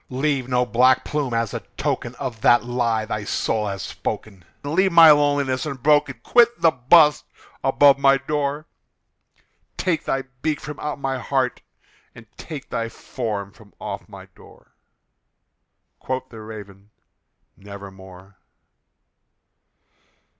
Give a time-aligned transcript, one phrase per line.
[0.09, 4.43] Leave no black plume as a token of that lie thy soul hath spoken!
[4.63, 6.19] Leave my loneliness unbroken!
[6.23, 7.23] quit the bust
[7.63, 8.65] above my door!
[9.77, 11.61] Take thy beak from out my heart,
[12.15, 14.73] and take thy form from off my door!"
[15.99, 16.89] Quoth the Raven,
[17.55, 18.39] "Nevermore."